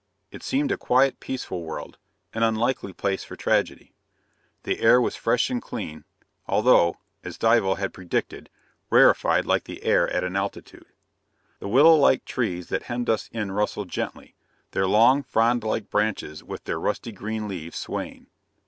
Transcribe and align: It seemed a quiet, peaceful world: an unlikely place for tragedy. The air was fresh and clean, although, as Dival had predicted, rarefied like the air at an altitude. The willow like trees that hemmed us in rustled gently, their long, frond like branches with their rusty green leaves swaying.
It 0.31 0.41
seemed 0.41 0.71
a 0.71 0.77
quiet, 0.77 1.19
peaceful 1.19 1.61
world: 1.61 1.99
an 2.33 2.41
unlikely 2.41 2.91
place 2.91 3.23
for 3.23 3.35
tragedy. 3.35 3.93
The 4.63 4.79
air 4.79 4.99
was 4.99 5.15
fresh 5.15 5.51
and 5.51 5.61
clean, 5.61 6.05
although, 6.47 6.97
as 7.23 7.37
Dival 7.37 7.75
had 7.75 7.93
predicted, 7.93 8.49
rarefied 8.89 9.45
like 9.45 9.65
the 9.65 9.83
air 9.83 10.09
at 10.11 10.23
an 10.23 10.35
altitude. 10.35 10.91
The 11.59 11.67
willow 11.67 11.93
like 11.95 12.25
trees 12.25 12.69
that 12.69 12.81
hemmed 12.89 13.11
us 13.11 13.29
in 13.31 13.51
rustled 13.51 13.89
gently, 13.89 14.33
their 14.71 14.87
long, 14.87 15.21
frond 15.21 15.63
like 15.63 15.91
branches 15.91 16.43
with 16.43 16.63
their 16.63 16.79
rusty 16.79 17.11
green 17.11 17.47
leaves 17.47 17.77
swaying. 17.77 18.25